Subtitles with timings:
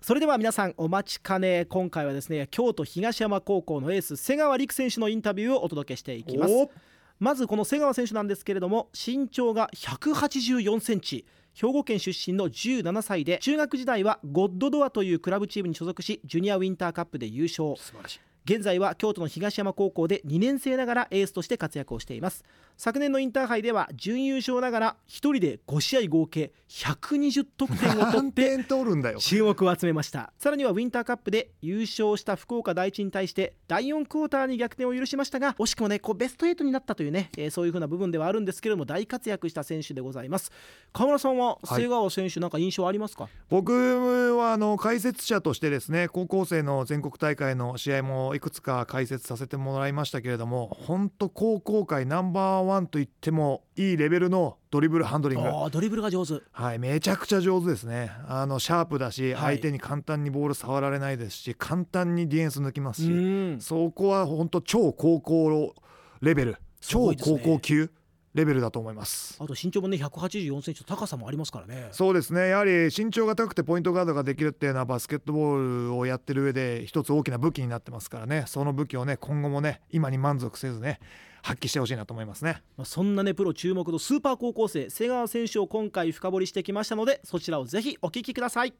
[0.00, 1.64] それでは皆さんお待ちかね。
[1.66, 6.54] 今回はですね京都東山高校のエース瀬川陸選手のインタビューをお届けしていきます。
[7.18, 11.26] まずこの瀬川選手なんですけれども身長が184センチ。
[11.52, 17.74] 兵庫県出身の17歳で中学時代はゴッドドアというクラブチームに所属しジュニアウィンターカップで優勝。
[17.76, 22.46] 素晴らしい現在は京都の東山高校で2年生ながらエースとして活躍をしています。
[22.78, 28.56] 昨年のインターハイでは準優勝ながら1人で5試合合計120得点を取何って
[29.18, 30.32] 注目を集めました。
[30.38, 40.52] さらにはウィンターカップで優勝した福岡第一に対して第4クォーターに逆転を許しましたが惜しくもねこうベスト8になったというね、えーそういう風な部分ではあるんですけれども大活躍した選手でございます。
[40.94, 41.82] 川村さんははい。
[41.82, 43.72] 瀬川選手なんか印象ありますか、僕
[44.36, 55.48] はあの解説者としてですね高校生の全国大会の試合もいくつか解説させてもらいましたけれども本当高校界ナンバーワンと言ってもいいレベルのドリブルハンドリング。
[55.72, 56.34] ドリブルが上手。
[56.52, 58.12] はい、めちゃくちゃ上手ですね。
[58.28, 59.56] あのシャープだし、はい。
[59.56, 63.60] 相手に簡単にボール触られないですし簡単にディフェンス抜きますし、うん。
[63.60, 65.74] そこは本当超高校
[66.20, 66.56] レベル。
[66.80, 67.90] 超高校級
[68.34, 69.36] レベルだと思います。
[69.40, 71.88] あと身長もね184センチと高さもありますからね。
[71.92, 72.48] そうですね。
[72.48, 78.44] やはり身長が高くてポイントガードができるっていうのはバスケットボールをやってる上で一つ大きな武器になってますからね。
[78.46, 81.00] その武器をね今後もね今に満足せずね
[81.42, 82.62] 発揮してほしいなと思いますね。
[82.76, 88.74] まあ、そんなねプロ注目のスーパー高校生瀬川選手を今回深掘りしてきましたのでそちらをぜひお聞きください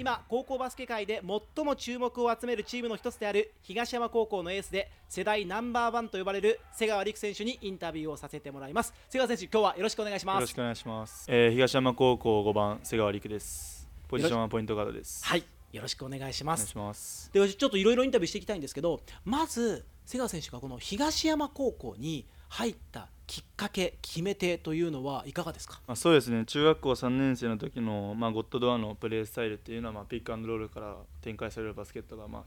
[0.00, 1.20] 今高校バスケ界で
[1.54, 11.26] 最も注目を集めるチームの一つである東山高校のエースで世代ナンバーワンと呼ばれる瀬川陸選手にインタビューをさせてもらいます瀬川選手今日はよろしくお願いしますよろしくお願いします。
[11.28, 13.86] えー、東山高校5番瀬川陸です。
[14.08, 15.22] ポジションはポイントガードです。
[15.22, 17.30] はいよろしくお願いしますお願いします。
[17.34, 25.80] でちょっといろいろインタビューしていきたいんですけどまず瀬川選手がこの東山高校に入ったきっかけ決め手というのはいかがですか？
[25.86, 26.44] まあ、そうですね。
[26.44, 32.42] 中学校3年生の時のまあゴッドドアのプレースタイルっていうのはまあピックアンドロールから展開されるバスケットがまあ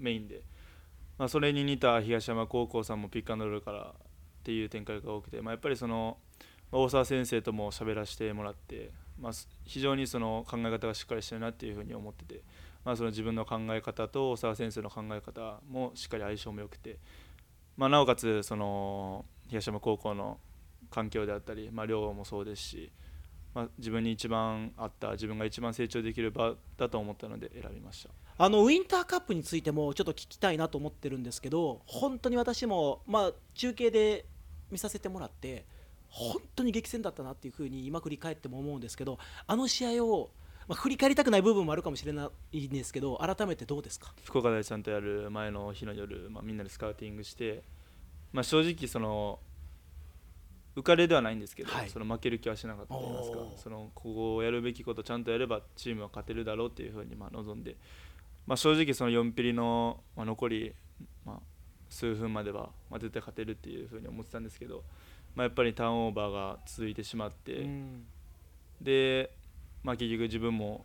[0.00, 0.42] メインで、
[1.18, 3.94] まあそれに似た東山高校さんもピックアンドロールからっ
[4.42, 6.18] ていう展開が多くて、まあやっぱりその
[6.72, 9.32] 大沢先生とも喋らせてもらって、まあ
[9.64, 12.42] 非常にその考え方がしっかりしてるなっていうふうに思ってて。
[12.84, 16.98] まあ、その自分の考え方と大沢先生の考え方もしっかり相性も良くて、
[17.76, 20.40] まあ、なおかつその東山高校の
[20.90, 22.90] 環境であったり、まあ、寮もそうですし、
[23.54, 28.10] まあ、自分に一番合った自分が一番成長できる場だと思ったので選びました。
[28.38, 34.24] あのウィンターカップについてもちょっと聞きたいなと思ってるんですけど本当に私も、まあ、中継で
[34.70, 35.66] 見させてもらって
[36.08, 40.30] 本当に激戦だったなっていうふうに今振り返っても思うんですけどあの試合を、
[40.66, 44.14] まあ、振り返りたくない部分もあるかもしれないんですけど改めてどうですか？
[44.24, 47.62] 福岡大さんとやる前の日の夜、まあ、みんなでスカウティングして、
[48.32, 49.38] まあ、正直その
[50.74, 51.90] 浮かれではないんですけど、はい。
[51.90, 57.76] その負ける気はしなかったと言いますかそのここをやるべきことちゃんとやればチームは勝てるだろうっていうふうにまあ望んで、
[58.46, 60.74] まあ、正直その4ピリの、まあ、残り、
[61.26, 61.40] まあ、
[61.90, 64.82] 数分までは、まあ、絶対勝てるっていうふうに思ってたんですけど、
[65.34, 68.06] まあ、やっぱりターンオーバーが続いてしまって、うん。
[68.80, 69.30] で、
[69.82, 70.84] まあ、結局自分も、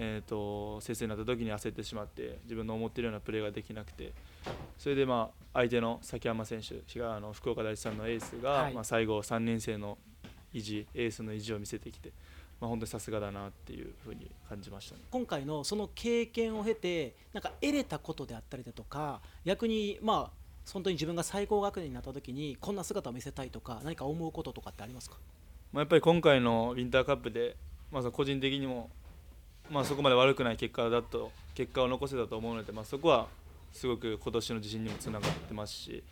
[0.00, 4.12] えー、と先生になった時に焦ってしまって自分の思ってるようなプレーができなくて。
[4.78, 8.74] それでまあ相手の崎山選手があの福岡第一さんのエースが、はい。
[8.74, 9.98] まあ、最後3年生の
[10.52, 12.12] 意地エースの意地を見せてきて、
[12.60, 15.02] まあ、本当にさすがだなっていうふうに感じましたね。
[15.10, 25.16] 今回のその経験を経てなんか得れたことであったりだとか逆にまあ本当に自分が最高学年になった時にこんな姿を見せたいとか何か思うこととかってありますか？
[25.72, 27.56] まあ、やっぱり今回のウィンターカップで、
[27.90, 28.90] まあ、その個人的にも、
[29.70, 33.26] まあ、そこまで悪くない結果だと結果を残せたと思うので、まあ、そこは
[33.72, 36.02] すごく今年の自信にもつながってますし、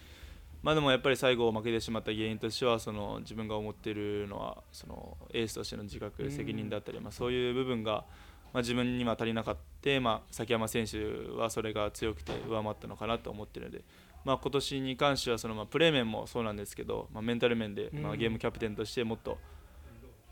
[0.62, 8.04] まあ、でもやっぱり最後負けてしまった原因としてはその自分が思っているのはそのエースとしての自覚責任だったり、まあ、そういう部分が、
[8.52, 10.98] まあ、自分には足りなかった、まあ、崎山選手
[11.38, 13.84] はそれが強くて上回ったのかなと思っているので。
[14.24, 19.38] まあ、今年に関してはそのまあプレー面もそうなんですけど、まあ、メンタル面でまあゲームキャプテンとしてもっと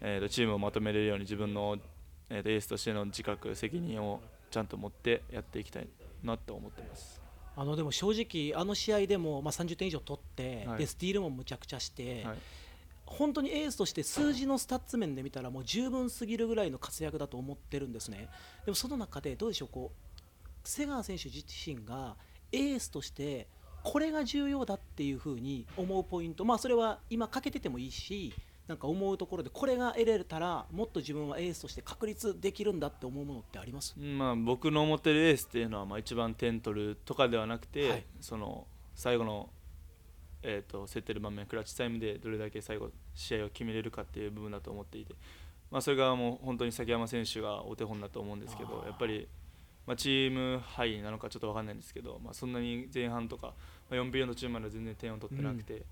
[0.07, 1.79] えー、とチームをまとめれるように自分の、
[2.31, 4.21] えー、とエースとしての自覚責任を
[4.51, 5.89] ちゃんと持ってやっていきたい
[6.23, 7.21] なと思ってます。
[7.57, 12.37] あのでも正直、あの試合でも、まあ、30点以上取って、はいでスティールもむちゃくちゃして、はい
[13.07, 18.29] 本当にエースとして数字のスタッツ面で見たらもう十分すぎるぐらいの活躍だと思ってるんですね。
[18.65, 22.17] でもその中でどうでしょうこう瀬川選手自身が
[22.51, 23.47] エースとして
[23.83, 28.33] これが重要だっていうふうに思うポイント、まあ、それは今かけててもいいし
[28.67, 33.95] なんか思うところでこれが得れたらもっと自分はエースとして確立できるんだって思うものってあります？
[33.99, 38.05] まあ、僕の思ってるエースっていうのはまあ一番点取るとかではなくて、はい。
[38.21, 39.51] その最後の、
[40.43, 45.15] えー、と競ってる場面クラッチタイムでどれだけ最後試合を決めれるかっていう部分だと思っていて、
[45.71, 49.27] ままあ、それがもう本当に崎山選手がお手本だと思うんですけどやっぱり、
[49.89, 53.55] まあ、チーム敗なのかちょっと分かんないんですけど、まあ、そんなに前半とか、
[53.91, 55.83] まあ、4ピリオド中までは全然点を取ってなくて、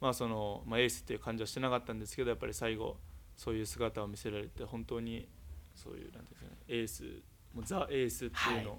[0.00, 2.96] まあそのまあ、エースっていう感じはしてなかったんですけどやっぱり最後
[3.36, 5.26] そういう姿を見せられて本当に
[5.74, 7.02] そういうなんていうんですかねエース
[7.54, 8.78] もうザ・エースっていうのを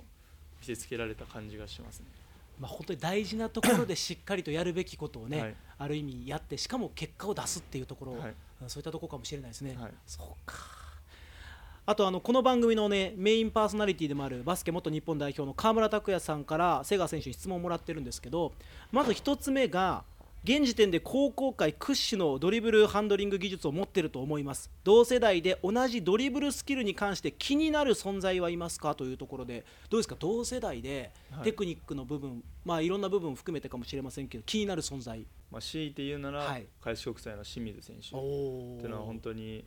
[0.59, 2.05] 見せつけられた感じがしますね。
[2.59, 5.55] まあ、本当に大事なところでしっかりとやるべきことをね、はい。
[5.79, 8.21] ある意味やってしかも結果を出すっていうところ、はい。
[8.61, 9.77] うんそういったところかもしれないですね。
[9.79, 9.91] はい。
[10.07, 10.55] そうか。
[11.85, 18.51] あとあのこの番組のねメインパーソナリティでもあるバスケ元日本代表の川村拓也さんから瀬川選手に質問をもらってるんですけど
[18.91, 20.03] まず1つ目が
[20.47, 24.71] 現時点で高校界屈指のドリブルハンドリング技術を持っていると思います。
[24.85, 30.15] 同世代で同じドリブルスキルに関して気になる存在はいますかというところでどうですか？
[30.17, 31.43] 同世代ではい。
[31.43, 35.25] テクニックの部分、まあいろんな部分含めてかもしれませんけど気になる存在。
[35.51, 36.65] まあ、強いて言うなら、はい。
[36.81, 38.15] 開志国際の清水選手。
[38.15, 39.65] おっていうのは本当に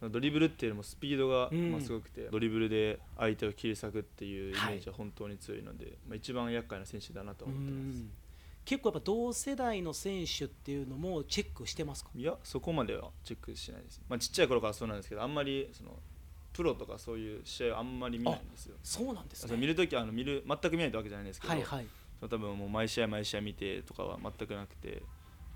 [0.00, 1.72] ドリブルっていうよりもスピードがうん。
[1.72, 7.98] まあすごくて、ドリブルで相手を切り裂くっていうイメージは本当に強いので、まあ、一番厄介な選手だなとう思ってます。
[7.98, 8.10] ん
[8.64, 12.10] 結構やっぱ同世代の選手っていうのもチェックしてますか？
[12.14, 15.98] いやそこまではチェックしないです、まあ、ちっちゃい頃からそうなんですけどあんまりその
[16.52, 18.76] プロとかそういう試合をあんまり見ないんですよ。
[18.82, 21.86] そうなんですその見ねるときはあの見る全く見ないってわけじゃないんですけど、はいはい。
[22.20, 25.02] 多分もう毎試合毎試合見てとかは全くなくて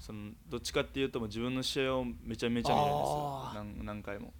[0.00, 3.50] そのどっちかっていうともう自分の試合をめちゃめちゃ見るんですよ。
[3.54, 4.32] 何何回も。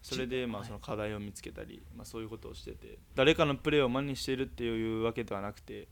[0.00, 5.86] それでまあその課題を見つけたり、まあ、そういうことをしてて誰かのプレーを真似しているっていうわけではなくて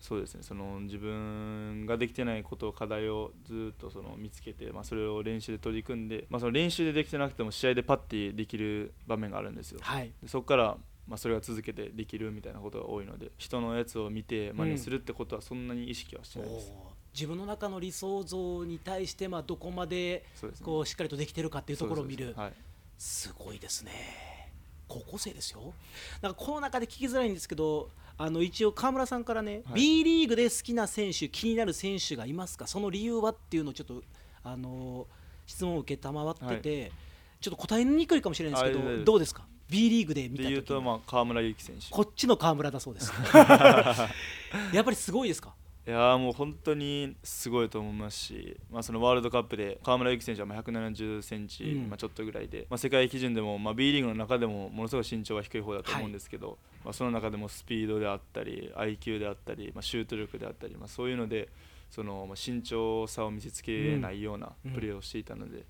[0.00, 0.42] そうですね。
[0.42, 9.80] その自分ができてないことを課題をずっとその見つけて、まあ、それを練習で取り組んで、まあ、その練習でできてなくても試合でパッてできる場面があるんですよ。
[9.82, 10.12] はい。
[10.22, 16.76] でそこから、まあ、それが続けてできるみたいなことが多いので人のやつを見て真似するってことはそんなに意識はしてないです、おー。
[17.12, 20.24] 自分の中の理想像に対してまあどこまで
[20.62, 22.26] こうしっかりとできてるかっていうところを見る。
[22.26, 22.68] そうですそうです。
[22.98, 24.47] すごいですね
[24.88, 25.74] 高校生ですよ。
[26.22, 29.80] なんかこの中で聞きづらいんですけどあの一応川村さんからね、はい。
[29.80, 32.66] B リーグで好きな選手気になる選手がいますか？
[32.66, 34.02] その理由はっていうのをちょっと
[34.42, 35.06] あの
[35.46, 36.92] 質問を受けたまわってて、
[37.40, 41.90] ちょっと答えにくいかもしれないですけどどうですか？B リーグで見でた時とまあ河村勇輝選手。
[41.90, 43.12] こっちの川村だそうです。
[44.72, 45.54] やっぱりすごいですか？
[45.88, 51.88] いやーもう本当にすごいと思いますし、まあ、そのワールドカップで河村勇輝選手はまあ170センチ、うん。
[51.88, 61.48] まあ、ちょっとぐらいで、まあ、世界基準でもまあ B リーグの中でもものすごい身長は低い方だと思うんですけど、まあ、その中でもスピードであったり IQ であったり、まあ、シュート力であったり、まあ、そういうので
[61.90, 65.64] そのまあ身長差を見せつけないようなうんプレーをしていたので、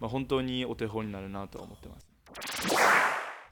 [0.00, 3.01] まあ、本当にお手本になるなとは思ってます。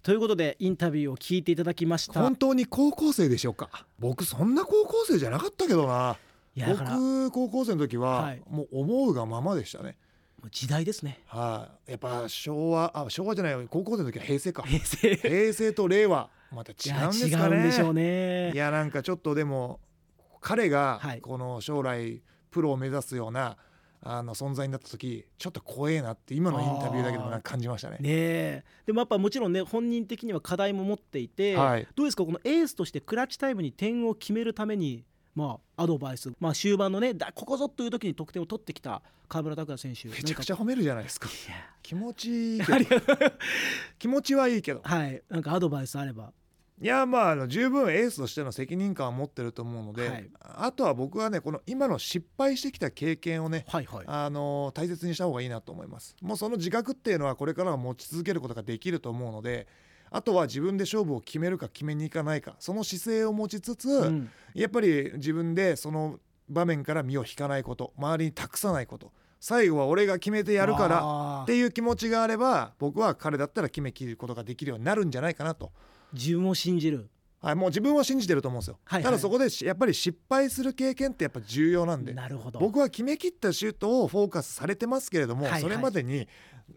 [0.02, 2.20] ということでインタビューを聞いていただきました。
[2.20, 3.69] 本当に高校生でしょうか？
[3.99, 6.17] 僕そんな高校生じゃなかったけどな。
[6.56, 8.43] 僕高校生の時は、はい。
[8.49, 9.97] もう思うがままでしたね。
[10.43, 11.20] う時代ですね。
[11.26, 11.91] はい。
[11.93, 13.62] やっぱ昭和あ昭和じゃないよ。
[13.69, 14.62] 高校生の時は平成か。
[14.62, 15.17] 平成。
[15.17, 17.56] 平成と令和また違うんですかね。
[17.56, 18.53] 違うんでしょうね。
[18.53, 19.81] いやなんかちょっとでも
[20.41, 21.20] 彼がはい。
[21.20, 23.58] この将来プロを目指すような
[24.02, 27.99] あの存在になった時ちょっと怖えなって今のインタビューだけでもなんか感じましたね。
[28.00, 28.64] ねえ。
[28.87, 31.87] でもやっぱもちろんね本人的には課題も持っていて、はい。
[31.94, 32.25] どうですか？
[32.25, 35.05] このエースとしてクラッチタイムに点を決めるために
[35.35, 40.08] まあアドバイス、まあ、終盤のねだここぞという時に得点を取ってきた河村拓哉選手。
[40.08, 41.29] めちゃくちゃ褒めるじゃないですか。
[41.82, 43.00] 気持ちいいけど。
[43.99, 44.81] 気持ちはいいけど。
[44.82, 45.23] はい。
[45.29, 46.32] なんかアドバイスあれば
[46.82, 50.31] いやまああの十分エースとしての責任感を持ってると思うので、はい。
[50.41, 54.05] あとは僕はねこの今の失敗してきた経験をねはいはい。
[54.06, 56.17] あの大切にした方がいいなと思います。
[56.22, 59.67] もうその自覚っていうのはこれからは持ち続けることができると思うので
[60.10, 64.31] あとは自分で勝負を決めるか決めに行かないかその姿勢を持ちつつ、うん。
[64.55, 66.19] やっぱり自分でその
[66.49, 75.72] 場面から身を引かないこと周りに託さないこと最後は俺が決めてやるからっていう気持ちがあれば僕は彼だったら決めきることができるようになるんじゃないかなと、
[76.12, 77.10] 自分を信じる。
[77.43, 79.05] はい、もう自分は信じてると思うんですよ、はいはい。
[79.05, 82.12] ただそこでしやっぱり失敗する経験ってやっぱ重要なんで。
[82.12, 82.60] なるほど。
[82.60, 85.62] 僕は決めきったシュートをフォーカスされてますけれども、はいはい。
[85.62, 86.29] それまでに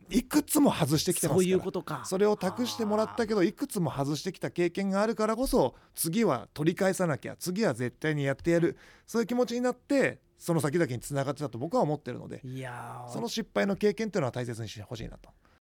[0.10, 1.44] いくつも外してきてますから。
[1.44, 2.04] そういうことか。
[2.06, 8.78] それを託してもらったけどいくつも外してきた経験があるからこそ次は取り返さなきゃ次は絶対にやってやる。
[9.06, 13.12] そういう気持ちになってその先々につながってたと僕は思ってるのでいやー。
[13.12, 15.30] その失敗の経験っていうのは大切にしてほしいなと